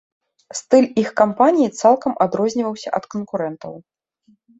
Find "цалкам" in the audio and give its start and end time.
1.81-2.13